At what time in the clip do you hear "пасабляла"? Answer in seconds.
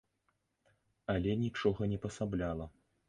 2.07-2.65